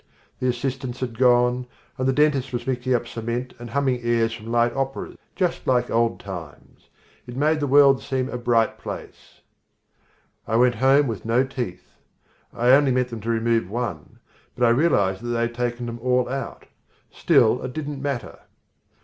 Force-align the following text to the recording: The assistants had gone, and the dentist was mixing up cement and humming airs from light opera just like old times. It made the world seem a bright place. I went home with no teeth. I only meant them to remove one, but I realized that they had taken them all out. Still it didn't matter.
The 0.39 0.47
assistants 0.47 0.99
had 1.01 1.15
gone, 1.19 1.67
and 1.95 2.07
the 2.07 2.11
dentist 2.11 2.51
was 2.51 2.65
mixing 2.65 2.95
up 2.95 3.05
cement 3.05 3.53
and 3.59 3.69
humming 3.69 4.01
airs 4.01 4.33
from 4.33 4.51
light 4.51 4.73
opera 4.73 5.13
just 5.35 5.67
like 5.67 5.91
old 5.91 6.19
times. 6.19 6.89
It 7.27 7.37
made 7.37 7.59
the 7.59 7.67
world 7.67 8.01
seem 8.01 8.27
a 8.27 8.39
bright 8.39 8.79
place. 8.79 9.41
I 10.47 10.55
went 10.55 10.73
home 10.81 11.05
with 11.05 11.23
no 11.23 11.43
teeth. 11.43 11.97
I 12.51 12.71
only 12.71 12.91
meant 12.91 13.09
them 13.09 13.21
to 13.21 13.29
remove 13.29 13.69
one, 13.69 14.17
but 14.55 14.65
I 14.65 14.69
realized 14.71 15.21
that 15.21 15.27
they 15.27 15.41
had 15.41 15.53
taken 15.53 15.85
them 15.85 15.99
all 15.99 16.27
out. 16.27 16.65
Still 17.11 17.61
it 17.61 17.71
didn't 17.71 18.01
matter. 18.01 18.39